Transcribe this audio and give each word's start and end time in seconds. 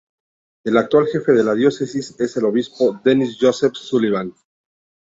El 0.63 0.77
actual 0.77 1.05
jefe 1.05 1.31
de 1.31 1.43
la 1.43 1.53
Diócesis 1.53 2.15
es 2.19 2.35
el 2.35 2.45
Obispo 2.45 2.99
Dennis 3.05 3.37
Joseph 3.39 3.75
Sullivan. 3.75 4.33